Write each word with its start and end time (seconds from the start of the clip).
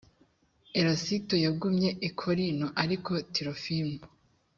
erasito 0.79 1.35
yagumye 1.45 1.89
i 2.07 2.09
korinto 2.19 2.67
ariko 2.83 3.11
tirofimo 3.33 3.97